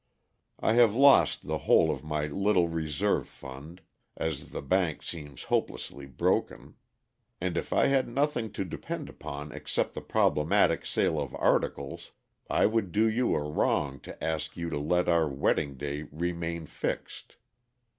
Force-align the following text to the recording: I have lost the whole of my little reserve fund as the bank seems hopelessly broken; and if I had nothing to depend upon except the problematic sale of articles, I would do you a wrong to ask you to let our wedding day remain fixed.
I 0.59 0.73
have 0.73 0.95
lost 0.95 1.45
the 1.45 1.59
whole 1.59 1.91
of 1.91 2.03
my 2.03 2.25
little 2.25 2.67
reserve 2.67 3.27
fund 3.27 3.81
as 4.17 4.49
the 4.49 4.63
bank 4.63 5.03
seems 5.03 5.43
hopelessly 5.43 6.07
broken; 6.07 6.73
and 7.39 7.55
if 7.55 7.71
I 7.71 7.85
had 7.85 8.07
nothing 8.09 8.49
to 8.53 8.65
depend 8.65 9.09
upon 9.09 9.51
except 9.51 9.93
the 9.93 10.01
problematic 10.01 10.87
sale 10.87 11.19
of 11.21 11.35
articles, 11.35 12.13
I 12.49 12.65
would 12.65 12.91
do 12.91 13.07
you 13.07 13.35
a 13.35 13.43
wrong 13.47 13.99
to 13.99 14.23
ask 14.23 14.57
you 14.57 14.71
to 14.71 14.79
let 14.79 15.07
our 15.07 15.29
wedding 15.29 15.77
day 15.77 16.07
remain 16.11 16.65
fixed. 16.65 17.35